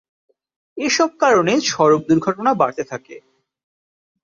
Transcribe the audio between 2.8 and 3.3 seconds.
থাকে।